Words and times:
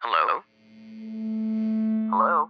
Hello? 0.00 0.40
Hello? 2.08 2.48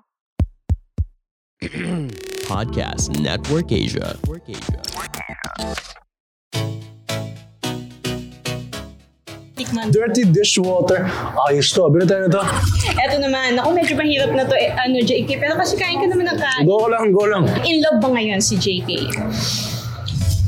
Podcast 2.47 3.19
Network 3.19 3.75
Asia. 3.75 4.15
Network 4.23 4.47
Asia. 4.47 4.79
Tikman. 9.59 9.91
Dirty 9.91 10.31
dishwater. 10.31 11.11
Ayos 11.51 11.75
to. 11.75 11.91
Bili 11.91 12.07
tayo 12.07 12.31
na 12.31 12.39
to. 12.39 12.43
Eto 12.95 13.19
naman, 13.19 13.59
ako 13.59 13.75
medyo 13.75 13.99
mahirap 13.99 14.31
na 14.31 14.47
to, 14.47 14.55
eh, 14.55 14.71
ano, 14.71 15.03
JK. 15.03 15.43
Pero 15.43 15.59
kasi 15.59 15.75
kain 15.75 15.99
ka 15.99 16.07
naman 16.07 16.31
ng 16.31 16.39
kain. 16.39 16.63
Go 16.63 16.87
lang, 16.87 17.11
go 17.11 17.27
lang. 17.27 17.51
In 17.67 17.83
love 17.83 17.99
ba 17.99 18.15
ngayon 18.15 18.39
si 18.39 18.63
JK? 18.63 19.11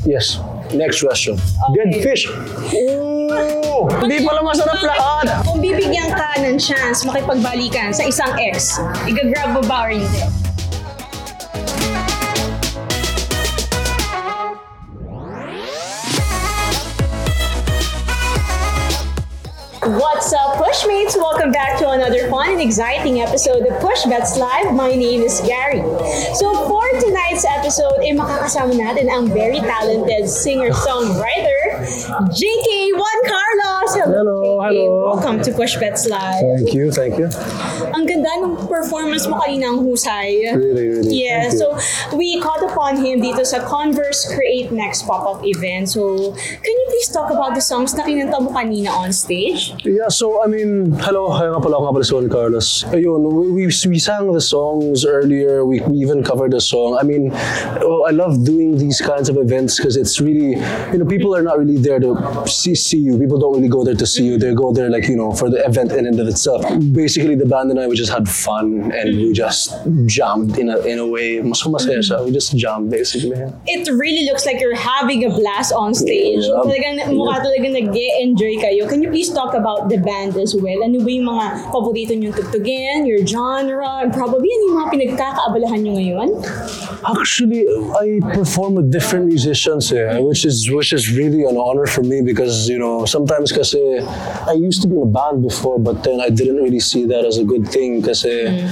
Yes. 0.03 0.39
Next 0.75 0.99
question. 0.99 1.39
Dead 1.75 2.03
fish. 2.03 2.27
Ooh! 2.75 3.87
Hindi 4.03 4.19
pala 4.25 4.43
masarap 4.43 4.83
lahat. 4.83 5.47
Kung 5.47 5.63
bibigyan 5.63 6.11
ka 6.11 6.43
ng 6.43 6.59
chance 6.59 7.07
makipagbalikan 7.07 7.95
sa 7.95 8.03
isang 8.03 8.35
ex, 8.35 8.83
igagrab 9.07 9.55
mo 9.55 9.61
ba 9.63 9.87
or 9.87 9.91
hindi? 9.95 10.42
What's 20.03 20.33
up, 20.33 20.59
Pushmates? 20.59 21.15
Welcome 21.15 21.53
back 21.53 21.79
to 21.79 21.87
another 21.87 22.29
fun 22.29 22.51
and 22.51 22.59
exciting 22.59 23.21
episode 23.21 23.63
of 23.65 23.79
Push 23.79 24.03
Bets 24.03 24.35
Live. 24.37 24.75
My 24.75 24.91
name 24.91 25.21
is 25.21 25.39
Gary. 25.47 25.79
So 26.35 26.67
for 26.67 26.83
tonight's 26.99 27.47
episode, 27.47 28.03
eh, 28.03 28.11
makakasama 28.11 28.75
natin 28.75 29.07
ang 29.07 29.31
very 29.31 29.63
talented 29.63 30.27
singer-songwriter, 30.27 31.87
JK 32.35 32.67
Juan 32.99 33.19
Carlos. 33.63 33.95
Hello, 33.95 34.59
JK. 34.59 34.67
hello. 34.67 35.15
Welcome 35.15 35.41
to 35.43 35.51
Push 35.53 35.77
Bets 35.77 36.07
Live. 36.07 36.43
Thank 36.57 36.73
you, 36.73 36.91
thank 36.91 37.17
you. 37.17 37.27
Ang 37.95 38.03
ganda 38.05 38.29
ng 38.43 38.67
performance 38.67 39.23
mo 39.27 39.39
kanina, 39.39 39.71
ang 39.71 39.79
husay. 39.87 40.51
Really, 40.51 40.87
really. 40.99 41.23
Yeah, 41.23 41.47
Thank 41.47 41.63
you. 41.63 41.79
so 41.79 42.17
we 42.17 42.39
caught 42.43 42.59
upon 42.63 42.99
him 42.99 43.23
dito 43.23 43.45
sa 43.47 43.63
Converse 43.63 44.27
Create 44.35 44.71
Next 44.71 45.07
pop-up 45.07 45.39
event. 45.47 45.87
So, 45.89 46.33
can 46.35 46.73
you 46.75 46.85
please 46.91 47.09
talk 47.11 47.31
about 47.31 47.55
the 47.55 47.63
songs 47.63 47.95
na 47.95 48.03
kinanta 48.03 48.35
mo 48.43 48.51
kanina 48.51 48.91
on 48.91 49.15
stage? 49.15 49.71
Yeah, 49.87 50.11
so 50.11 50.43
I 50.43 50.47
mean, 50.51 50.91
hello, 50.99 51.31
kaya 51.31 51.55
nga 51.55 51.61
pala 51.63 51.79
ako 51.79 51.83
nga 51.87 51.93
pala 51.95 52.05
si 52.05 52.11
Juan 52.11 52.27
Carlos. 52.27 52.67
Ayun, 52.91 53.19
we, 53.23 53.63
we, 53.63 53.63
we 53.71 53.99
sang 53.99 54.27
the 54.35 54.43
songs 54.43 55.07
earlier, 55.07 55.63
we, 55.63 55.79
we 55.87 56.03
even 56.03 56.19
covered 56.23 56.51
the 56.51 56.61
song. 56.61 56.99
I 56.99 57.03
mean, 57.07 57.31
oh, 57.79 58.03
I 58.03 58.11
love 58.11 58.43
doing 58.43 58.75
these 58.75 58.99
kinds 58.99 59.31
of 59.31 59.37
events 59.37 59.77
because 59.79 59.95
it's 59.95 60.19
really, 60.19 60.59
you 60.91 60.97
know, 60.99 61.07
people 61.07 61.35
are 61.35 61.43
not 61.43 61.59
really 61.59 61.77
there 61.77 61.99
to 61.99 62.43
see, 62.47 62.75
see 62.75 62.99
you. 62.99 63.15
People 63.17 63.39
don't 63.39 63.52
really 63.53 63.69
go 63.69 63.83
there 63.83 63.95
to 63.95 64.05
see 64.05 64.25
you. 64.25 64.37
They 64.37 64.53
go 64.53 64.73
there 64.73 64.89
like, 64.89 65.07
you 65.07 65.15
know, 65.15 65.33
for 65.33 65.49
the 65.49 65.63
event 65.65 65.91
in 65.91 66.05
and 66.05 66.19
of 66.19 66.27
itself. 66.27 66.65
Basically, 66.91 67.35
the 67.35 67.45
band 67.45 67.71
and 67.71 67.79
I, 67.79 67.87
we 67.87 67.95
just 67.95 68.11
had 68.11 68.27
fun 68.27 68.91
and 68.91 69.17
we 69.17 69.33
just 69.33 69.73
jammed 70.05 70.57
in 70.57 70.69
a, 70.69 70.77
in 70.79 70.99
a 70.99 71.07
way. 71.07 71.41
Mas 71.41 71.61
masaya 71.63 71.99
siya. 71.99 72.23
We 72.25 72.31
just 72.31 72.55
jammed 72.55 72.89
basically. 72.89 73.37
It 73.67 73.87
really 73.91 74.25
looks 74.25 74.45
like 74.45 74.59
you're 74.59 74.75
having 74.75 75.25
a 75.25 75.29
blast 75.29 75.73
on 75.73 75.93
stage. 75.93 76.43
Yeah. 76.43 76.63
Talagang, 76.63 77.13
mukha 77.13 77.43
talagang 77.43 77.73
nag-enjoy 77.73 78.53
kayo. 78.61 78.89
Can 78.89 79.01
you 79.01 79.09
please 79.09 79.31
talk 79.31 79.53
about 79.53 79.89
the 79.89 79.97
band 79.97 80.37
as 80.37 80.55
well? 80.55 80.83
Ano 80.83 81.03
ba 81.03 81.09
yung 81.11 81.27
mga 81.27 81.71
paborito 81.71 82.13
niyong 82.15 82.33
tugtugin, 82.33 83.07
your 83.07 83.25
genre, 83.25 84.03
and 84.03 84.13
probably 84.13 84.49
ano 84.49 84.63
yung 84.69 84.77
mga 84.79 84.89
pinagkakaabalahan 84.93 85.79
niyo 85.83 85.93
ngayon? 85.99 86.29
Actually, 87.03 87.67
I 87.99 88.19
perform 88.33 88.75
with 88.75 88.91
different 88.91 89.27
musicians, 89.27 89.91
eh, 89.91 90.19
which 90.19 90.45
is 90.45 90.69
which 90.71 90.93
is 90.93 91.11
really 91.11 91.43
an 91.43 91.57
honor 91.57 91.85
for 91.85 92.01
me 92.03 92.21
because 92.21 92.69
you 92.69 92.79
know 92.79 93.05
sometimes 93.05 93.42
kasi 93.51 93.99
eh, 93.99 94.05
I 94.47 94.53
used 94.53 94.81
to 94.83 94.87
be 94.87 94.95
in 94.95 95.03
a 95.03 95.05
band 95.05 95.43
before, 95.43 95.79
but 95.79 96.03
then 96.03 96.21
I 96.21 96.29
didn't 96.29 96.57
really 96.57 96.79
see 96.79 97.05
that 97.07 97.25
as 97.25 97.37
a 97.37 97.43
good 97.43 97.67
thing 97.67 98.01
kasi 98.01 98.29
eh, 98.29 98.69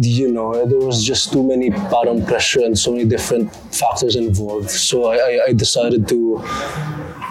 you 0.00 0.32
know 0.32 0.64
there 0.66 0.78
was 0.78 1.04
just 1.04 1.32
too 1.32 1.42
many 1.42 1.70
parang 1.92 2.24
pressure 2.24 2.64
and 2.64 2.78
so 2.78 2.92
many 2.92 3.04
different 3.04 3.54
factors 3.74 4.16
involved. 4.16 4.70
So 4.70 5.12
I, 5.12 5.16
I, 5.16 5.32
I 5.48 5.52
decided 5.52 6.08
to 6.08 6.40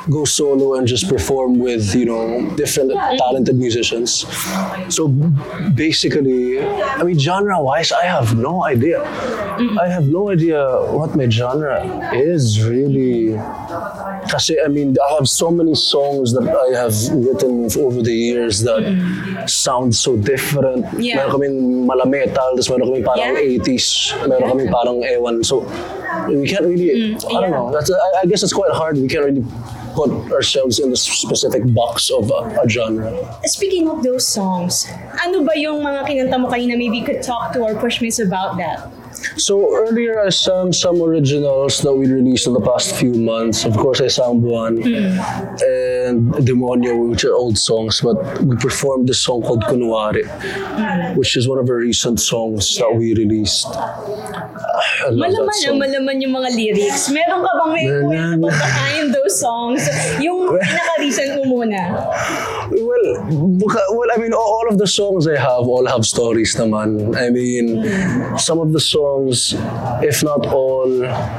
go 0.09 0.25
solo 0.25 0.75
and 0.75 0.87
just 0.87 1.07
perform 1.07 1.59
with 1.59 1.93
you 1.95 2.05
know 2.05 2.49
different 2.55 2.91
talented 3.17 3.55
musicians. 3.55 4.25
So 4.89 5.07
basically, 5.75 6.61
I 6.61 7.03
mean 7.03 7.19
genre 7.19 7.61
wise, 7.61 7.91
I 7.91 8.05
have 8.05 8.37
no 8.37 8.63
idea. 8.65 9.03
I 9.79 9.87
have 9.87 10.07
no 10.07 10.29
idea 10.29 10.63
what 10.91 11.15
my 11.15 11.29
genre 11.29 11.83
is 12.13 12.63
really. 12.63 13.37
Kasi 14.31 14.55
I 14.63 14.71
mean, 14.71 14.95
I 14.95 15.19
have 15.19 15.27
so 15.27 15.51
many 15.51 15.75
songs 15.75 16.31
that 16.31 16.47
I 16.47 16.71
have 16.79 16.95
written 17.11 17.67
over 17.75 17.99
the 17.99 18.15
years 18.15 18.63
that 18.63 18.79
sound 19.51 19.91
so 19.91 20.15
different. 20.15 20.87
Yeah. 20.95 21.19
Meron 21.19 21.31
kaming 21.35 21.55
mala 21.83 22.07
metal, 22.07 22.55
tapos 22.55 22.71
meron 22.71 22.87
kaming 22.87 23.03
parang 23.03 23.35
Yeah. 23.35 23.59
80s, 23.59 24.15
meron 24.23 24.47
kaming 24.55 24.71
parang 24.71 25.03
ewan. 25.03 25.43
So 25.43 25.67
we 26.31 26.47
can't 26.47 26.63
really, 26.63 27.11
I 27.11 27.19
don't 27.19 27.51
yeah. 27.51 27.59
know. 27.59 27.75
That's 27.75 27.91
I, 27.91 28.23
I 28.23 28.25
guess 28.25 28.39
it's 28.39 28.55
quite 28.55 28.71
hard. 28.71 28.95
We 28.95 29.11
can't 29.11 29.27
really 29.27 29.43
put 29.91 30.07
ourselves 30.31 30.79
in 30.79 30.89
the 30.89 30.95
specific 30.95 31.67
box 31.75 32.07
of 32.07 32.31
a, 32.31 32.55
a 32.63 32.69
genre. 32.71 33.11
Speaking 33.43 33.91
of 33.91 33.99
those 33.99 34.23
songs, 34.23 34.87
ano 35.19 35.43
ba 35.43 35.59
yung 35.59 35.83
mga 35.83 36.07
kinanta 36.07 36.39
mo 36.39 36.47
kanina? 36.47 36.79
Maybe 36.79 37.03
you 37.03 37.05
could 37.05 37.19
talk 37.19 37.51
to 37.51 37.67
our 37.67 37.75
pushmates 37.75 38.23
about 38.23 38.55
that. 38.63 38.87
So 39.37 39.75
earlier 39.75 40.19
I 40.19 40.29
sang 40.29 40.73
some 40.73 41.01
originals 41.01 41.81
that 41.81 41.93
we 41.93 42.07
released 42.07 42.47
in 42.47 42.53
the 42.53 42.61
past 42.61 42.95
few 42.95 43.13
months. 43.13 43.65
Of 43.65 43.75
course 43.77 44.01
I 44.01 44.07
sang 44.07 44.41
Buwan 44.41 44.81
and 44.81 46.33
Demonyo, 46.45 47.09
which 47.09 47.23
are 47.25 47.33
old 47.35 47.57
songs, 47.57 48.01
but 48.01 48.17
we 48.43 48.55
performed 48.57 49.07
this 49.09 49.21
song 49.21 49.41
called 49.41 49.63
Kunwari, 49.63 50.25
which 51.15 51.35
is 51.37 51.47
one 51.47 51.59
of 51.59 51.69
our 51.69 51.77
recent 51.77 52.19
songs 52.19 52.77
that 52.77 52.93
we 52.93 53.13
released. 53.13 53.67
I 55.01 55.09
love 55.09 55.31
Malaman 55.33 55.45
na 55.47 55.51
song. 55.53 55.79
malaman 55.81 56.15
yung 56.21 56.33
mga 56.37 56.49
lyrics. 56.55 57.09
Meron 57.09 57.41
ka 57.41 57.51
bang 57.57 57.71
may 57.73 57.85
Meron. 57.85 58.07
kwento 58.41 58.47
behind 58.49 59.07
songs? 59.31 59.81
Yung 60.19 60.51
pinaka-recent 60.61 61.39
mo 61.39 61.63
muna. 61.63 61.79
Well, 62.71 63.07
buka- 63.57 63.89
well, 63.95 64.09
I 64.13 64.17
mean, 64.19 64.33
all 64.33 64.67
of 64.69 64.77
the 64.77 64.87
songs 64.87 65.27
I 65.27 65.37
have 65.37 65.65
all 65.67 65.85
have 65.87 66.05
stories 66.05 66.55
naman. 66.55 67.15
I 67.15 67.29
mean, 67.29 67.83
some 68.37 68.59
of 68.59 68.71
the 68.71 68.79
songs, 68.79 69.55
if 70.03 70.23
not 70.23 70.45
all, 70.47 70.87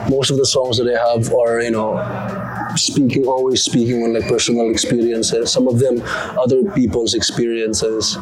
most 0.08 0.30
of 0.30 0.36
the 0.36 0.46
songs 0.46 0.78
that 0.78 0.88
I 0.88 0.96
have 0.98 1.32
are, 1.32 1.60
you 1.60 1.70
know, 1.70 1.96
speaking, 2.76 3.26
always 3.26 3.62
speaking 3.62 4.02
on 4.02 4.14
like 4.14 4.26
personal 4.28 4.70
experiences. 4.70 5.52
Some 5.52 5.68
of 5.68 5.78
them, 5.78 6.02
other 6.38 6.64
people's 6.72 7.14
experiences. 7.14 8.16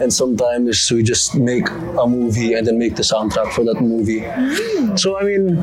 And 0.00 0.12
sometimes 0.12 0.90
we 0.90 1.02
just 1.02 1.34
make 1.34 1.68
a 1.70 2.06
movie 2.06 2.54
and 2.54 2.66
then 2.66 2.78
make 2.78 2.96
the 2.96 3.02
soundtrack 3.02 3.52
for 3.52 3.64
that 3.64 3.80
movie. 3.80 4.20
Mm. 4.20 4.98
So, 4.98 5.18
I 5.18 5.22
mean, 5.24 5.56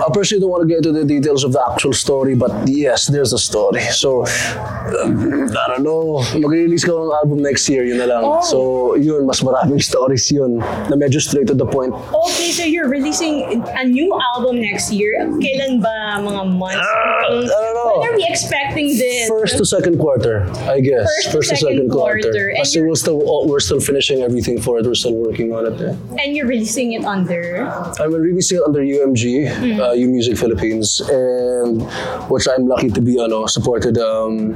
I 0.00 0.08
personally 0.12 0.40
don't 0.42 0.50
want 0.50 0.62
to 0.62 0.68
get 0.68 0.78
into 0.84 0.92
the 0.92 1.04
details 1.04 1.44
of 1.44 1.52
the 1.52 1.62
actual 1.70 1.92
story, 1.92 2.34
but 2.34 2.50
yes, 2.68 3.06
there's 3.06 3.32
a 3.32 3.38
story. 3.38 3.80
So, 3.94 4.26
um, 4.26 5.48
I 5.54 5.64
don't 5.68 5.82
know, 5.84 6.22
mag-release 6.34 6.84
ka 6.84 6.92
ng 6.92 7.12
album 7.22 7.42
next 7.42 7.68
year, 7.68 7.84
yun 7.84 7.98
na 7.98 8.06
lang. 8.06 8.22
Oh. 8.24 8.40
So, 8.42 8.58
yun, 8.96 9.26
mas 9.26 9.40
maraming 9.40 9.82
stories 9.90 10.30
yun 10.30 10.58
na 10.58 10.94
medyo 10.96 11.20
straight 11.20 11.46
to 11.48 11.54
the 11.54 11.66
point. 11.66 11.94
Okay, 11.94 12.50
so 12.52 12.64
you're 12.64 12.88
releasing 12.88 13.62
a 13.78 13.84
new 13.84 14.10
album 14.34 14.60
next 14.60 14.90
year. 14.92 15.14
Kailan 15.38 15.80
ba 15.80 16.18
mga 16.20 16.42
months? 16.50 16.82
I 16.84 17.28
don't 17.30 17.46
know. 17.46 18.00
When 18.00 18.10
are 18.12 18.16
we 18.16 18.26
expecting 18.28 18.88
this? 18.96 19.28
First 19.28 19.56
to 19.58 19.64
second 19.64 19.98
quarter, 19.98 20.44
I 20.68 20.80
guess. 20.80 21.06
First 21.32 21.50
to 21.50 21.56
second 21.56 21.90
quarter. 21.90 22.50
And 22.50 22.58
Kasi 22.64 22.80
we're 22.82 22.94
still, 22.98 23.20
we're 23.46 23.60
still 23.60 23.80
finishing 23.80 24.22
everything 24.22 24.60
for 24.60 24.78
it. 24.78 24.86
We're 24.86 24.94
still 24.98 25.14
working 25.14 25.52
on 25.52 25.66
it. 25.70 25.78
eh. 25.80 25.94
And 26.22 26.36
you're 26.36 26.46
releasing 26.46 26.92
it 26.92 27.04
under? 27.04 27.64
I'm 28.00 28.12
releasing 28.12 28.58
it 28.58 28.64
under 28.66 28.80
UMG, 28.80 29.78
uh, 29.84 29.92
U 29.92 30.08
Music 30.08 30.36
Philippines, 30.38 31.00
and 31.00 31.82
which 32.30 32.46
I'm 32.48 32.66
lucky 32.66 32.90
to 32.90 33.00
be 33.00 33.20
ano, 33.20 33.46
supported 33.46 33.98
um, 33.98 34.54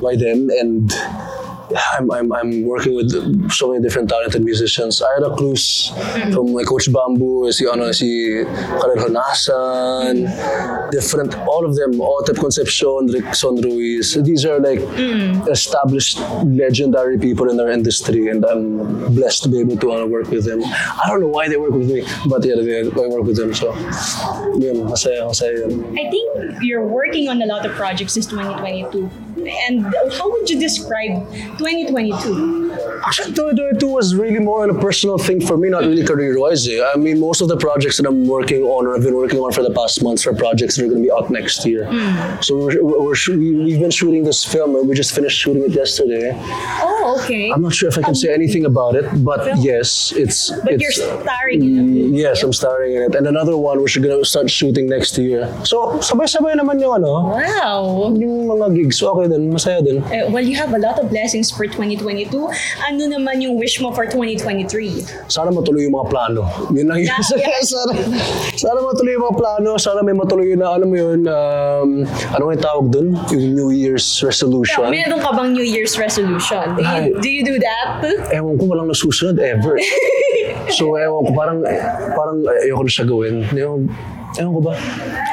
by 0.00 0.16
them. 0.16 0.50
And 0.50 0.92
I'm, 1.98 2.10
I'm, 2.10 2.32
I'm 2.32 2.64
working 2.64 2.94
with 2.94 3.10
so 3.50 3.70
many 3.70 3.82
different 3.82 4.08
talented 4.08 4.44
musicians. 4.44 5.02
Ira 5.02 5.34
Cruz 5.36 5.92
from 6.32 6.46
like 6.52 6.66
Coach 6.66 6.92
Bamboo, 6.92 7.50
si, 7.52 7.66
ano, 7.66 7.92
si 7.92 8.44
Khalil 8.44 8.96
Honasan, 9.04 10.90
different, 10.90 11.34
all 11.46 11.64
of 11.64 11.76
them, 11.76 11.92
Otep 12.00 12.38
Concepcion, 12.38 13.08
Rickson 13.08 13.62
Ruiz. 13.62 14.14
These 14.22 14.44
are 14.44 14.58
like 14.60 14.80
established 15.48 16.18
legendary 16.44 17.18
people 17.18 17.50
in 17.50 17.60
our 17.60 17.70
industry, 17.70 18.28
and 18.28 18.44
I'm 18.44 19.14
blessed 19.14 19.42
to 19.44 19.48
be 19.48 19.60
able 19.60 19.76
to 19.78 19.92
uh, 19.92 20.06
work 20.06 20.30
with 20.30 20.44
them. 20.44 20.62
I 20.64 21.04
don't 21.08 21.20
know 21.20 21.28
why 21.28 21.48
they 21.48 21.56
work 21.56 21.72
with 21.72 21.90
me, 21.90 22.02
but 22.26 22.44
yeah, 22.44 22.56
they, 22.56 22.80
I 22.80 23.06
work 23.08 23.24
with 23.24 23.36
them. 23.36 23.54
So, 23.54 23.72
yun, 24.58 24.86
masaya, 24.88 25.22
masaya 25.26 25.68
yun. 25.68 25.98
I 25.98 26.10
think 26.10 26.62
you're 26.62 26.86
working 26.86 27.28
on 27.28 27.40
a 27.42 27.46
lot 27.46 27.64
of 27.66 27.72
projects 27.72 28.14
since 28.14 28.26
2022. 28.26 29.10
And 29.46 29.84
how 30.12 30.30
would 30.30 30.48
you 30.50 30.58
describe 30.60 31.26
2022? 31.58 32.72
Actually, 33.06 33.32
2022 33.32 33.86
was 33.88 34.14
really 34.14 34.38
more 34.38 34.62
on 34.62 34.70
a 34.70 34.78
personal 34.78 35.18
thing 35.18 35.40
for 35.44 35.56
me, 35.56 35.68
not 35.68 35.82
really 35.82 36.04
career-wise. 36.04 36.68
I 36.68 36.96
mean, 36.96 37.18
most 37.18 37.40
of 37.40 37.48
the 37.48 37.56
projects 37.56 37.96
that 37.96 38.06
I'm 38.06 38.26
working 38.26 38.62
on 38.62 38.86
or 38.86 38.94
I've 38.96 39.02
been 39.02 39.14
working 39.16 39.38
on 39.40 39.52
for 39.52 39.62
the 39.62 39.72
past 39.72 40.02
months 40.02 40.26
are 40.26 40.34
projects 40.34 40.76
that 40.76 40.84
are 40.84 40.88
going 40.88 41.02
to 41.02 41.06
be 41.08 41.12
out 41.12 41.30
next 41.30 41.64
year. 41.64 41.86
Hmm. 41.90 42.40
So 42.42 42.56
we're, 42.58 42.82
we're, 42.84 43.14
sh- 43.14 43.28
we- 43.30 43.54
we've 43.56 43.80
been 43.80 43.90
shooting 43.90 44.24
this 44.24 44.44
film, 44.44 44.76
and 44.76 44.88
we 44.88 44.94
just 44.94 45.14
finished 45.14 45.38
shooting 45.38 45.64
it 45.64 45.72
yesterday. 45.72 46.32
Oh, 46.34 46.99
okay. 47.18 47.50
I'm 47.50 47.62
not 47.62 47.74
sure 47.74 47.88
if 47.88 47.98
I 47.98 48.02
can 48.02 48.14
say 48.14 48.32
anything 48.32 48.64
about 48.64 48.94
it, 48.94 49.06
but 49.24 49.44
yes, 49.58 50.12
it's. 50.16 50.50
But 50.50 50.74
it's, 50.74 50.82
you're 50.82 50.92
starring 51.22 51.60
in 51.62 51.96
it. 51.96 52.18
Yes, 52.18 52.42
I'm 52.42 52.52
starring 52.52 52.94
in 52.96 53.02
it. 53.08 53.14
And 53.14 53.26
another 53.26 53.56
one, 53.56 53.78
we're 53.80 53.88
going 54.00 54.18
to 54.18 54.24
start 54.24 54.50
shooting 54.50 54.88
next 54.88 55.16
year. 55.18 55.48
So, 55.64 55.98
sabay-sabay 56.00 56.56
naman 56.56 56.80
yung 56.80 57.02
ano, 57.02 57.34
Wow. 57.34 58.12
yung 58.16 58.46
mga 58.48 58.74
gigs. 58.76 58.98
So, 59.00 59.12
okay 59.16 59.28
din, 59.28 59.50
masaya 59.52 59.82
din. 59.82 60.02
Eh, 60.12 60.28
well, 60.30 60.44
you 60.44 60.56
have 60.56 60.72
a 60.74 60.80
lot 60.80 60.98
of 60.98 61.10
blessings 61.10 61.50
for 61.50 61.66
2022. 61.66 62.30
Ano 62.86 63.02
naman 63.06 63.40
yung 63.40 63.56
wish 63.56 63.80
mo 63.80 63.90
for 63.92 64.06
2023? 64.06 65.28
Sana 65.28 65.50
matuloy 65.50 65.86
yung 65.88 65.96
mga 65.96 66.08
plano. 66.10 66.42
Yun 66.72 66.86
lang 66.88 66.98
yun. 67.04 67.08
Yeah, 67.40 67.46
yeah. 67.46 67.62
sana, 67.62 67.92
sana 68.58 68.78
matuloy 68.82 69.12
yung 69.16 69.24
mga 69.30 69.36
plano. 69.38 69.70
Sana 69.78 70.02
may 70.02 70.12
matuloy 70.12 70.52
na, 70.58 70.76
ano 70.76 70.84
mo 70.84 70.96
yun, 70.98 71.24
um, 71.24 71.88
ano 72.34 72.42
nga 72.48 72.52
yung 72.58 72.64
tawag 72.64 72.86
dun? 72.90 73.08
Yung 73.32 73.54
New 73.54 73.70
Year's 73.70 74.04
resolution. 74.20 74.90
Meron 74.90 75.20
ka 75.22 75.30
bang 75.32 75.54
New 75.54 75.64
Year's 75.64 75.94
resolution? 75.96 76.76
Do 76.90 76.96
Ay. 76.96 77.06
you, 77.06 77.12
do 77.22 77.28
you 77.30 77.42
do 77.46 77.56
that? 77.62 78.02
Ewan 78.34 78.58
ko, 78.58 78.64
walang 78.66 78.90
nasusunod 78.90 79.38
ever. 79.38 79.78
so, 80.76 80.98
ewan 80.98 81.22
ko, 81.26 81.30
parang, 81.32 81.58
parang 82.18 82.38
ayoko 82.66 82.82
na 82.82 82.90
siya 82.90 83.06
gawin. 83.06 83.34
Ewan, 83.54 83.80
ewan 84.38 84.52
ko 84.54 84.60
ba? 84.62 84.72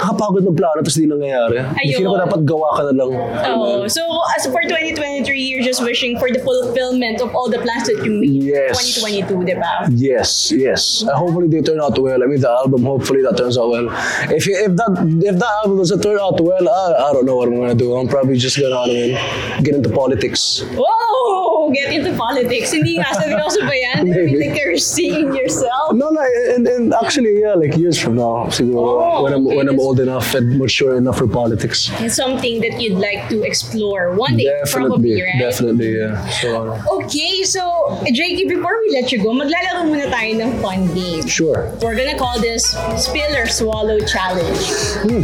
Nakapagod 0.01 0.41
ng 0.47 0.55
plano 0.57 0.81
tapos 0.81 0.97
di 0.97 1.05
nangyayari. 1.05 1.61
Hindi 1.77 2.01
Ayun. 2.01 2.09
ko 2.09 2.17
dapat 2.17 2.41
gawa 2.47 2.67
ka 2.73 2.81
na 2.89 2.93
lang. 2.97 3.11
Oh, 3.53 3.85
so 3.85 4.01
as 4.33 4.45
for 4.49 4.61
2023, 4.65 5.27
you're 5.37 5.61
just 5.61 5.83
wishing 5.83 6.17
for 6.17 6.29
the 6.31 6.39
fulfillment 6.41 7.21
of 7.21 7.33
all 7.37 7.49
the 7.49 7.61
plans 7.61 7.85
that 7.89 8.01
you 8.01 8.11
made 8.17 8.41
Yes. 8.47 8.73
2022, 9.03 9.45
di 9.45 9.55
ba? 9.57 9.85
Yes, 9.93 10.49
yes. 10.55 11.03
Uh, 11.05 11.13
hopefully 11.13 11.45
they 11.47 11.61
turn 11.61 11.77
out 11.81 11.93
well. 11.99 12.17
I 12.17 12.25
mean, 12.25 12.41
the 12.41 12.49
album. 12.49 12.83
Hopefully 12.87 13.21
that 13.21 13.37
turns 13.37 13.57
out 13.57 13.69
well. 13.69 13.87
If 14.33 14.47
if 14.49 14.73
that 14.77 14.91
if 15.21 15.35
that 15.37 15.53
album 15.61 15.77
doesn't 15.83 16.01
turn 16.01 16.17
out 16.17 16.39
well, 16.41 16.65
I, 16.65 17.09
I 17.09 17.09
don't 17.13 17.25
know 17.25 17.37
what 17.37 17.49
I'm 17.51 17.57
gonna 17.59 17.75
do. 17.77 17.93
I'm 17.97 18.07
probably 18.07 18.37
just 18.37 18.57
gonna 18.57 18.77
ano 18.81 18.93
yun, 18.93 19.13
get 19.61 19.75
into 19.75 19.89
politics. 19.93 20.63
Whoa! 20.73 21.69
Get 21.75 21.91
into 21.91 22.15
politics. 22.15 22.71
Hindi 22.71 22.95
nga, 23.03 23.11
seryoso 23.19 23.59
ba 23.67 23.75
yan? 23.75 23.99
I 23.99 24.03
Maybe. 24.07 24.31
feel 24.31 24.39
like 24.39 24.55
you're 24.55 24.79
seeing 24.79 25.35
yourself. 25.35 25.91
No, 25.91 26.07
no, 26.09 26.23
and, 26.55 26.63
and 26.63 26.93
actually, 26.95 27.43
yeah, 27.43 27.59
like 27.59 27.75
years 27.75 27.99
from 27.99 28.15
now, 28.15 28.47
siguro, 28.47 28.86
Oh, 28.86 28.86
Oh, 28.87 29.23
when 29.23 29.33
I'm 29.33 29.45
okay. 29.47 29.57
when 29.57 29.67
I'm 29.67 29.79
old 29.79 29.99
enough 29.99 30.33
and 30.33 30.57
mature 30.57 30.95
enough 30.95 31.17
for 31.17 31.27
politics. 31.27 31.91
It's 31.99 32.15
something 32.15 32.61
that 32.61 32.79
you'd 32.79 32.97
like 32.97 33.27
to 33.29 33.43
explore 33.43 34.15
one 34.15 34.37
day, 34.37 34.45
Definitely, 34.63 34.87
probably, 34.89 35.21
right? 35.21 35.39
definitely, 35.39 35.91
yeah. 35.99 36.15
So, 36.39 36.47
ano, 36.61 36.73
Okay, 37.03 37.43
so 37.43 37.63
Jakey, 38.07 38.47
before 38.47 38.79
we 38.81 38.93
let 38.95 39.11
you 39.11 39.19
go, 39.21 39.31
maglalaro 39.35 39.83
muna 39.87 40.07
tayo 40.07 40.31
ng 40.39 40.51
fun 40.63 40.87
game. 40.95 41.25
sure. 41.27 41.73
We're 41.81 41.95
gonna 41.97 42.17
call 42.17 42.39
this 42.39 42.63
Spill 42.95 43.35
or 43.35 43.47
Swallow 43.47 43.99
Challenge. 44.05 44.63
Hmm. 45.03 45.23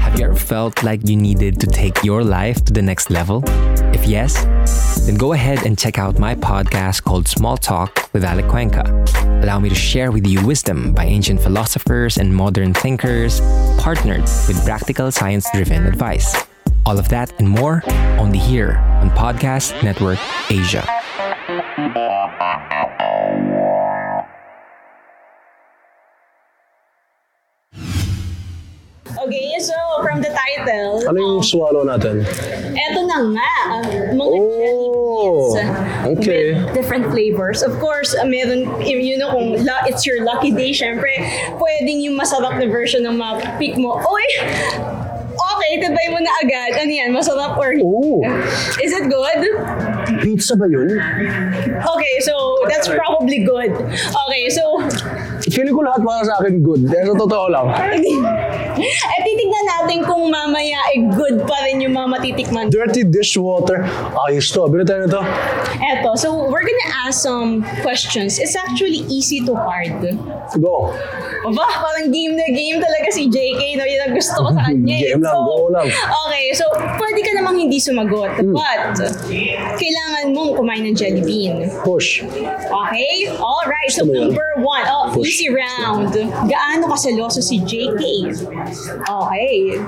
Have 0.00 0.18
you 0.18 0.24
ever 0.26 0.34
felt 0.36 0.82
like 0.82 1.06
you 1.08 1.16
needed 1.16 1.60
to 1.60 1.66
take 1.66 2.02
your 2.02 2.24
life 2.24 2.64
to 2.64 2.72
the 2.72 2.82
next 2.82 3.10
level? 3.10 3.42
If 4.00 4.08
yes, 4.08 5.04
then 5.04 5.16
go 5.16 5.34
ahead 5.34 5.66
and 5.66 5.78
check 5.78 5.98
out 5.98 6.18
my 6.18 6.34
podcast 6.34 7.04
called 7.04 7.28
Small 7.28 7.58
Talk 7.58 8.08
with 8.14 8.24
Alec 8.24 8.48
Cuenca. 8.48 8.82
Allow 9.42 9.60
me 9.60 9.68
to 9.68 9.74
share 9.74 10.10
with 10.10 10.26
you 10.26 10.44
wisdom 10.46 10.94
by 10.94 11.04
ancient 11.04 11.38
philosophers 11.38 12.16
and 12.16 12.34
modern 12.34 12.72
thinkers, 12.72 13.40
partnered 13.78 14.22
with 14.48 14.64
practical 14.64 15.12
science 15.12 15.46
driven 15.52 15.84
advice. 15.84 16.34
All 16.86 16.98
of 16.98 17.10
that 17.10 17.38
and 17.38 17.48
more 17.48 17.82
only 18.18 18.38
here 18.38 18.78
on 19.02 19.10
Podcast 19.10 19.82
Network 19.82 20.18
Asia. 20.50 20.86
So 29.60 29.76
from 30.00 30.24
the 30.24 30.32
title, 30.32 31.04
Ano 31.04 31.18
yung 31.20 31.44
swallow 31.44 31.84
natin? 31.84 32.24
eto 32.72 33.00
na 33.04 33.18
nga, 33.36 33.52
ah, 33.68 33.84
mga 34.08 34.36
jelly 34.40 34.88
Oh, 35.20 35.52
beans 35.52 36.16
okay. 36.16 36.54
with 36.56 36.72
different 36.72 37.04
flavors. 37.12 37.60
Of 37.60 37.76
course, 37.76 38.16
uh, 38.16 38.24
meron, 38.24 38.64
you 38.80 39.20
know, 39.20 39.28
kung 39.36 39.60
it's 39.84 40.08
your 40.08 40.24
lucky 40.24 40.48
day, 40.50 40.72
syempre, 40.72 41.12
pwedeng 41.60 42.00
yung 42.00 42.16
masarap 42.16 42.56
na 42.56 42.64
version 42.72 43.04
ng 43.04 43.20
ma-pick 43.20 43.76
mo. 43.76 44.00
Uy! 44.00 44.26
Okay, 45.40 45.72
tabay 45.80 46.08
mo 46.08 46.18
na 46.20 46.32
agad. 46.40 46.80
Ano 46.80 46.90
yan? 46.90 47.10
Masarap 47.12 47.56
or 47.60 47.76
Oh, 47.84 48.24
Is 48.80 48.92
it 48.96 49.08
good? 49.08 49.40
pizza 50.20 50.56
ba 50.56 50.66
yun? 50.68 50.88
Okay, 51.80 52.14
so 52.24 52.34
that's 52.68 52.88
probably 52.88 53.44
good. 53.44 53.72
Okay, 54.26 54.42
so 54.48 54.80
Feeling 55.50 55.74
ko 55.74 55.82
lahat 55.82 56.00
para 56.06 56.22
sa 56.22 56.34
akin 56.40 56.62
good. 56.62 56.86
Pero 56.86 57.12
sa 57.12 57.18
totoo 57.18 57.46
lang. 57.50 57.66
eh 59.12 59.20
titignan 59.26 59.64
natin 59.66 59.98
kung 60.06 60.30
mamaya 60.30 60.78
eh 60.94 61.02
good 61.10 61.42
pa 61.44 61.58
rin 61.66 61.82
yung 61.82 61.94
mga 61.98 62.08
matitikman. 62.08 62.70
Dirty 62.70 63.02
dishwater. 63.02 63.82
Ayos 64.26 64.48
to. 64.54 64.64
Bili 64.70 64.86
tayo 64.86 65.04
nito. 65.04 65.20
Eto, 65.80 66.14
so 66.14 66.46
we're 66.46 66.64
gonna 66.64 66.90
ask 67.04 67.20
some 67.26 67.66
questions. 67.82 68.38
It's 68.38 68.54
actually 68.54 69.02
easy 69.10 69.42
to 69.44 69.52
hard. 69.58 69.98
Go. 70.56 70.94
Aba, 71.42 71.64
parang 71.84 72.08
game 72.08 72.32
na 72.32 72.46
game 72.46 72.76
talaga 72.76 73.08
si 73.08 73.26
JK, 73.26 73.60
no? 73.74 73.84
Yun 73.84 74.00
ang 74.02 74.14
gusto 74.14 74.38
ko 74.38 74.48
sa 74.50 74.62
kanya. 74.68 74.92
eh. 74.92 75.02
Game 75.06 75.20
lang, 75.20 75.32
So, 75.32 75.40
go 75.42 75.68
lang. 75.70 75.86
Okay, 76.26 76.44
so 76.52 76.64
pwede 76.94 77.20
ka 77.20 77.30
namang 77.34 77.56
hindi 77.58 77.78
sumagot. 77.78 78.30
But, 78.46 78.96
kailangan 79.74 80.24
mong 80.30 80.50
kumain 80.54 80.82
ng 80.82 80.94
jelly 80.94 81.20
bean. 81.20 81.68
Push. 81.80 82.22
Okay? 82.62 83.12
Alright, 83.32 83.90
so 83.90 84.02
Ano 84.02 84.28
number 84.28 84.48
one. 84.58 84.84
Oh, 84.86 85.08
Push. 85.10 85.26
easy 85.30 85.48
round. 85.48 86.12
Gaano 86.44 86.84
kaseloso 86.86 87.40
si 87.40 87.56
JK? 87.58 88.02
Okay. 89.00 89.80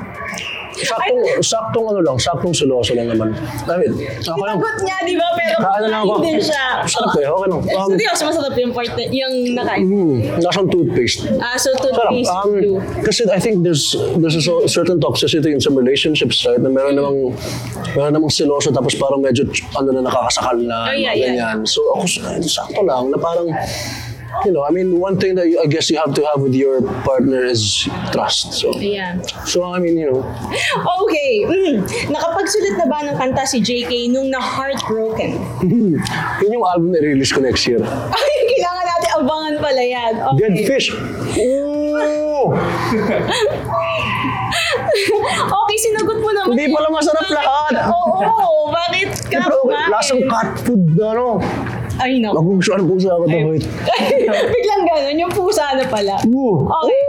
Saktong, 0.73 1.21
saktong 1.39 1.87
ano 1.87 2.01
lang, 2.01 2.17
saktong 2.17 2.49
suloso 2.51 2.97
lang 2.97 3.05
naman. 3.07 3.29
Mean, 3.69 3.93
ako 4.25 4.41
lang. 4.41 4.57
Sagot 4.57 4.77
niya, 4.81 4.97
di 5.05 5.15
ba? 5.15 5.29
Pero 5.37 5.57
Kaano 5.61 5.85
lang 5.87 6.01
ako. 6.03 6.25
din 6.25 6.41
siya. 6.41 6.81
Sarap 6.83 7.13
eh, 7.15 7.29
okay 7.29 7.47
lang. 7.47 7.61
Um, 7.63 7.89
seryoso, 7.93 8.23
masarap 8.25 8.55
yung 8.57 8.73
part 8.73 8.89
na- 8.91 9.11
yung 9.13 9.35
nakain. 9.53 9.85
hmm, 9.85 10.17
lasang 10.41 10.67
toothpaste. 10.67 11.29
Ah, 11.43 11.59
so 11.59 11.75
Sarap. 11.75 11.83
toothpaste 11.83 12.31
Um, 12.31 12.51
too. 12.63 12.75
kasi 13.03 13.27
I 13.27 13.43
think 13.43 13.67
there's 13.67 13.99
there's 14.23 14.39
a 14.39 14.43
so- 14.43 14.65
certain 14.71 15.03
toxicity 15.03 15.51
in 15.51 15.59
some 15.59 15.75
relationships, 15.75 16.47
right? 16.47 16.57
Na 16.57 16.71
meron 16.71 16.95
namang 16.95 17.19
meron 17.93 18.15
namang 18.15 18.31
siloso 18.31 18.71
tapos 18.71 18.95
parang 18.95 19.19
medyo 19.19 19.43
ano 19.75 19.91
na 19.91 20.07
nakakasakal 20.07 20.57
na 20.57 20.89
Oh, 20.89 20.95
yeah, 20.95 21.11
mga 21.11 21.19
yeah. 21.19 21.27
ganyan. 21.35 21.67
So 21.67 21.83
ako 21.93 22.07
sakto 22.47 22.81
lang 22.81 23.11
na 23.11 23.19
parang 23.19 23.51
you 24.49 24.51
know, 24.51 24.65
I 24.65 24.73
mean, 24.73 24.97
one 24.99 25.21
thing 25.21 25.37
that 25.37 25.45
you, 25.47 25.61
I 25.61 25.69
guess 25.69 25.93
you 25.93 26.01
have 26.01 26.17
to 26.17 26.25
have 26.25 26.41
with 26.41 26.55
your 26.55 26.81
partner 27.05 27.45
is 27.45 27.85
trust. 28.17 28.57
So, 28.57 28.73
Ayan. 28.73 29.21
so 29.47 29.61
I 29.63 29.79
mean, 29.79 30.01
you 30.01 30.09
know, 30.09 30.25
Okay. 31.05 31.45
Mm. 31.45 31.85
Nakapagsulat 32.17 32.81
na 32.81 32.87
ba 32.89 33.05
ng 33.05 33.17
kanta 33.21 33.45
si 33.45 33.61
JK 33.61 34.09
nung 34.09 34.33
na-heartbroken? 34.33 35.37
yun 36.41 36.49
yung 36.49 36.65
album 36.65 36.97
na 36.97 37.05
release 37.05 37.29
ko 37.29 37.45
next 37.45 37.69
year. 37.69 37.85
Ay, 37.85 38.33
kailangan 38.57 38.82
abangan 39.23 39.55
pala 39.59 39.83
yan. 39.83 40.13
Dead 40.37 40.53
Okay. 40.53 40.67
Fish. 40.67 40.89
Ooh! 41.39 42.51
okay, 45.63 45.77
sinagot 45.79 46.19
mo 46.19 46.31
naman. 46.31 46.55
Hindi 46.55 46.67
pala 46.71 46.89
masarap 46.91 47.27
lahat. 47.31 47.73
Oo, 47.89 48.69
bakit 48.69 49.11
ka 49.31 49.47
Pero 49.47 49.57
kumain? 49.65 49.89
lasang 49.89 50.23
cat 50.27 50.49
food 50.63 50.83
na 50.95 51.15
ano. 51.15 51.39
Ay, 52.01 52.19
no. 52.19 52.35
Magugustuhan 52.35 52.83
po 52.83 52.97
sa 52.99 53.15
ako. 53.15 53.29
Wait. 53.29 53.63
Biglang 54.57 54.83
ganun, 54.83 55.17
yung 55.21 55.33
pusa 55.33 55.77
na 55.77 55.85
pala. 55.87 56.19
Ooh. 56.27 56.67
Okay. 56.67 57.01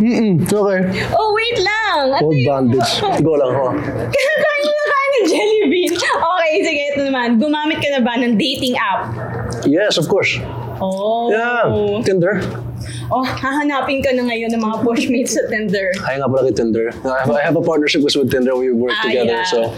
Mm-mm. 0.00 0.42
Okay. 0.42 0.80
Oh, 1.14 1.30
wait 1.34 1.58
lang. 1.60 2.10
Ano 2.10 2.30
Old 2.30 2.40
bandage. 2.42 2.92
Go 3.20 3.34
lang 3.36 3.50
ako. 3.52 3.66
Kaya 4.14 4.30
na 4.32 4.84
kain 4.84 5.10
ng 5.14 5.26
jelly 5.28 5.58
bean. 5.70 5.92
Okay, 5.94 6.52
sige, 6.62 6.82
ito 6.94 7.00
naman. 7.04 7.38
Gumamit 7.38 7.78
ka 7.78 7.88
na 7.90 8.00
ba 8.02 8.18
ng 8.18 8.34
dating 8.34 8.74
app? 8.74 9.12
Yes, 9.66 9.96
of 9.96 10.08
course. 10.08 10.38
Oh. 10.80 11.30
Yeah. 11.30 12.02
Tinder. 12.02 12.40
Oh, 13.12 13.24
hahanapin 13.24 14.02
ka 14.02 14.10
na 14.12 14.24
ngayon 14.28 14.52
ng 14.52 14.60
mga 14.60 14.76
pushmates 14.82 15.36
sa 15.36 15.44
Tinder. 15.48 15.92
Ay 16.04 16.18
nga 16.20 16.26
pala 16.28 16.44
kay 16.48 16.56
Tinder. 16.56 16.88
I 17.04 17.20
have, 17.24 17.30
I 17.30 17.42
have 17.44 17.56
a 17.56 17.64
partnership 17.64 18.02
with 18.02 18.16
Tinder. 18.30 18.56
We 18.56 18.72
work 18.72 18.92
Ah, 18.96 19.02
together. 19.08 19.40
yeah. 19.40 19.48
So, 19.48 19.72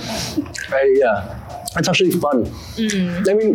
I, 0.72 0.82
yeah. 0.96 1.18
It's 1.76 1.92
actually 1.92 2.08
fun. 2.16 2.48
Mm. 2.80 3.28
I 3.28 3.32
mean, 3.36 3.52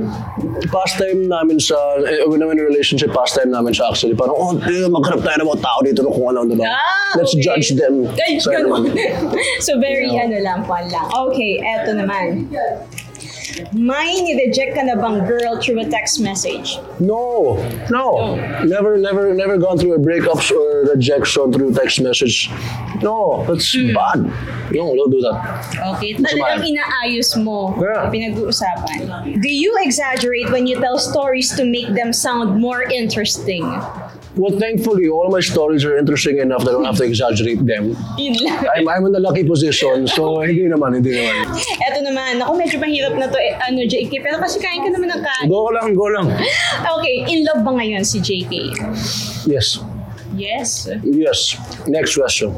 pastime 0.69 1.25
namin 1.25 1.57
sa, 1.57 1.73
eh, 2.05 2.21
when 2.29 2.38
I'm 2.45 2.53
in 2.53 2.61
a 2.61 2.67
relationship, 2.69 3.09
pastime 3.17 3.50
namin 3.50 3.73
siya 3.73 3.89
actually. 3.89 4.13
Parang, 4.13 4.38
oh, 4.38 4.53
eh, 4.61 4.85
maghanap 4.85 5.25
tayo 5.25 5.41
ng 5.41 5.50
mga 5.50 5.61
tao 5.65 5.79
dito 5.81 6.00
no, 6.05 6.13
kung 6.13 6.29
ano, 6.29 6.45
ano 6.45 6.53
lang. 6.53 6.69
Ah, 6.69 7.17
Let's 7.17 7.33
okay. 7.33 7.41
judge 7.41 7.73
them. 7.73 8.05
Ay, 8.13 8.38
So, 8.38 8.53
ganun. 8.53 8.93
so, 9.65 9.81
very 9.81 10.05
Yeah. 10.13 10.29
ano 10.29 10.38
lang, 10.38 10.59
fun 10.69 10.85
lang. 10.93 11.09
Okay, 11.09 11.57
eto 11.65 11.97
naman. 11.97 12.45
May 13.74 14.20
nireject 14.22 14.75
ka 14.75 14.81
na 14.84 14.96
bang 14.96 15.25
girl 15.27 15.60
through 15.62 15.79
a 15.81 15.88
text 15.88 16.20
message? 16.20 16.77
No, 17.00 17.55
no, 17.89 18.36
never, 18.63 18.98
never, 18.98 19.34
never 19.34 19.58
gone 19.58 19.77
through 19.77 19.96
a 19.96 20.00
breakups 20.00 20.51
or 20.51 20.91
rejection 20.91 21.51
through 21.51 21.74
text 21.74 22.01
message. 22.01 22.50
No, 23.01 23.43
that's 23.48 23.75
bad. 23.75 24.24
No, 24.72 24.96
don't 24.96 25.12
do 25.12 25.22
that. 25.22 25.38
Okay, 25.98 26.15
talagang 26.15 26.63
inaayos 26.63 27.36
mo. 27.41 27.75
Yeah. 27.81 28.08
Pinag-uusapan. 28.08 29.41
Do 29.41 29.50
you 29.50 29.75
exaggerate 29.81 30.51
when 30.51 30.67
you 30.67 30.79
tell 30.79 31.00
stories 31.00 31.51
to 31.55 31.65
make 31.65 31.93
them 31.93 32.13
sound 32.13 32.60
more 32.60 32.84
interesting? 32.84 33.65
Well, 34.35 34.55
thankfully, 34.57 35.09
all 35.09 35.27
my 35.29 35.41
stories 35.41 35.83
are 35.83 35.97
interesting 35.97 36.39
enough 36.39 36.63
that 36.63 36.71
I 36.71 36.73
don't 36.73 36.85
have 36.88 36.95
to 36.97 37.03
exaggerate 37.03 37.65
them. 37.65 38.00
Yun 38.15 38.39
lang. 38.47 38.63
I'm, 38.75 38.88
I'm 38.88 39.05
in 39.05 39.15
a 39.15 39.19
lucky 39.19 39.43
position, 39.43 40.07
so 40.07 40.39
hindi 40.47 40.71
naman, 40.71 40.95
hindi 40.95 41.19
naman. 41.19 41.51
Eto 41.59 42.00
naman, 42.00 42.39
ako 42.39 42.55
medyo 42.55 42.79
mahirap 42.79 43.19
na 43.19 43.27
to, 43.27 43.35
eh, 43.35 43.59
ano, 43.59 43.83
JK, 43.83 44.23
pero 44.23 44.39
kasi 44.39 44.63
kain 44.63 44.88
ka 44.88 44.89
naman 44.95 45.11
ng 45.11 45.23
kain. 45.23 45.45
Go 45.51 45.67
lang, 45.75 45.91
go 45.91 46.07
lang. 46.07 46.31
Okay, 47.01 47.27
in 47.27 47.43
love 47.43 47.65
ba 47.65 47.71
ngayon 47.75 48.07
si 48.07 48.23
JK? 48.23 48.71
Yes, 49.51 49.83
Yes. 50.35 50.88
yes. 51.03 51.57
Next 51.88 52.15
question. 52.15 52.55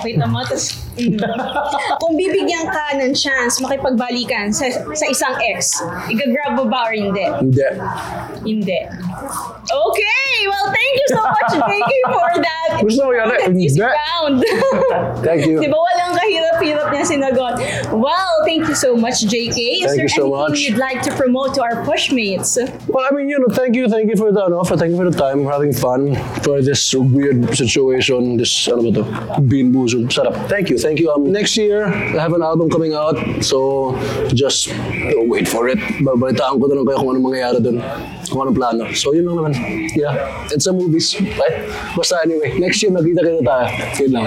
Okay, 0.00 0.16
tama. 0.20 0.44
Tas, 0.44 0.76
mm. 1.00 1.16
Kung 2.02 2.14
bibigyan 2.16 2.68
ka 2.68 2.96
ng 3.00 3.16
chance 3.16 3.56
makipagbalikan 3.60 4.52
sa, 4.52 4.68
sa 4.92 5.06
isang 5.08 5.34
ex, 5.54 5.80
igagrab 6.12 6.60
mo 6.60 6.64
ba 6.68 6.90
or 6.90 6.92
hindi? 6.92 7.24
Hindi. 7.40 7.68
Hindi. 8.44 8.80
Okay! 9.66 10.32
Well, 10.46 10.68
thank 10.70 10.92
you 10.94 11.08
so 11.10 11.22
much, 11.24 11.50
JK, 11.72 11.92
for 12.12 12.32
that. 12.38 12.68
Gusto 12.84 13.02
mo 13.08 13.12
yan, 13.16 13.28
Hindi. 13.50 13.80
round. 13.80 14.44
Thank 15.24 15.48
you. 15.48 15.58
Di 15.64 15.68
ba 15.72 15.78
walang 15.80 16.12
kahirap-hirap 16.36 16.86
niya 16.92 17.04
sinagot? 17.04 17.54
Well, 17.92 18.34
thank 18.44 18.68
you 18.68 18.74
so 18.74 18.96
much, 18.96 19.24
JK. 19.24 19.56
Is 19.56 19.88
Thank 19.88 19.96
there 19.96 20.02
you 20.02 20.08
so 20.08 20.24
anything 20.28 20.52
much. 20.52 20.60
you'd 20.60 20.78
like 20.78 21.00
to 21.02 21.12
promote 21.16 21.54
to 21.54 21.62
our 21.62 21.84
pushmates? 21.84 22.58
Well, 22.88 23.06
I 23.08 23.14
mean, 23.14 23.28
you 23.28 23.38
know, 23.38 23.52
thank 23.54 23.74
you, 23.74 23.88
thank 23.88 24.08
you 24.10 24.16
for 24.16 24.32
the, 24.32 24.44
ano, 24.44 24.64
for, 24.64 24.76
thank 24.76 24.90
you 24.90 24.96
for 24.96 25.08
the 25.08 25.16
time, 25.16 25.44
having 25.44 25.72
fun, 25.72 26.14
for 26.42 26.60
this 26.62 26.94
weird 26.94 27.56
situation, 27.56 28.36
this, 28.36 28.68
ano 28.68 28.90
ba 28.90 29.02
to, 29.02 29.40
bean 29.40 29.72
boozled. 29.72 30.12
Shut 30.12 30.26
up. 30.26 30.36
Thank 30.48 30.70
you, 30.70 30.78
thank 30.78 31.00
you. 31.00 31.10
Um, 31.10 31.32
next 31.32 31.56
year, 31.56 31.86
I 31.86 32.20
have 32.20 32.32
an 32.32 32.42
album 32.42 32.70
coming 32.70 32.92
out, 32.94 33.16
so 33.42 33.96
just 34.34 34.68
know, 34.68 35.24
wait 35.24 35.48
for 35.48 35.68
it. 35.68 35.78
Babalitaan 36.02 36.60
ko 36.60 36.66
na 36.68 36.74
lang 36.76 36.86
kayo 36.86 36.96
kung 37.00 37.10
anong 37.16 37.24
mangyayari 37.24 37.58
dun, 37.62 37.78
kung 38.28 38.40
anong 38.46 38.56
plano. 38.56 38.84
So, 38.92 39.14
yun 39.14 39.26
lang 39.26 39.36
naman. 39.40 39.52
Yeah, 39.96 40.46
it's 40.52 40.66
a 40.66 40.72
movies, 40.72 41.16
right? 41.38 41.66
Basta 41.96 42.20
anyway, 42.24 42.58
next 42.58 42.82
year, 42.82 42.92
magkita 42.92 43.20
kita 43.22 43.42
tayo. 43.42 43.66
Yun 44.02 44.10
lang. 44.12 44.26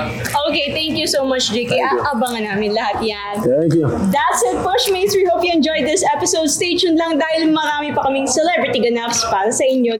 Okay, 0.49 0.73
thank 0.73 0.97
you 0.97 1.07
so 1.07 1.25
much, 1.25 1.51
JK. 1.53 1.69
Thank 1.69 1.91
you. 1.93 1.98
Aabangan 1.99 2.43
namin 2.55 2.71
lahat 2.73 2.97
yan. 3.03 3.35
Thank 3.43 3.75
you. 3.75 3.87
That's 4.09 4.39
it, 4.49 4.57
Pushmates. 4.63 5.13
We 5.15 5.27
hope 5.27 5.43
you 5.43 5.51
enjoyed 5.51 5.83
this 5.83 6.03
episode. 6.07 6.47
Stay 6.47 6.79
tuned 6.79 6.97
lang 6.97 7.19
dahil 7.19 7.51
marami 7.51 7.91
pa 7.91 8.07
kaming 8.07 8.25
celebrity 8.25 8.79
ganaps 8.79 9.23
para 9.27 9.51
sa 9.51 9.67
inyo. 9.67 9.99